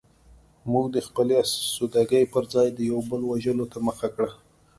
[0.71, 4.29] موږ د خپلې اسودګۍ پرځای د یو بل وژلو ته مخه کړه